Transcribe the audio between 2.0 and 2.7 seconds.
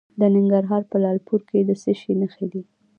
نښې دي؟